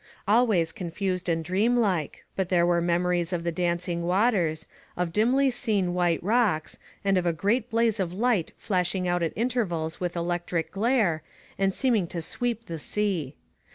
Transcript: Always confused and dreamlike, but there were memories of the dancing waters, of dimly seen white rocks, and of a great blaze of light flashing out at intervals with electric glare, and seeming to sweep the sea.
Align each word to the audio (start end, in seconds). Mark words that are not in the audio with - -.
Always 0.27 0.71
confused 0.71 1.29
and 1.29 1.45
dreamlike, 1.45 2.25
but 2.35 2.49
there 2.49 2.65
were 2.65 2.81
memories 2.81 3.31
of 3.31 3.43
the 3.43 3.51
dancing 3.51 4.01
waters, 4.01 4.65
of 4.97 5.13
dimly 5.13 5.51
seen 5.51 5.93
white 5.93 6.23
rocks, 6.23 6.79
and 7.05 7.19
of 7.19 7.27
a 7.27 7.31
great 7.31 7.69
blaze 7.69 7.99
of 7.99 8.11
light 8.11 8.51
flashing 8.57 9.07
out 9.07 9.21
at 9.21 9.31
intervals 9.35 9.99
with 9.99 10.15
electric 10.15 10.71
glare, 10.71 11.21
and 11.59 11.75
seeming 11.75 12.07
to 12.07 12.19
sweep 12.19 12.65
the 12.65 12.79
sea. 12.79 13.35